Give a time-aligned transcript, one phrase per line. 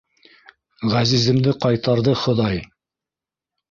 [0.93, 2.63] —Ғәзиземде ҡайтарҙы хоҙай!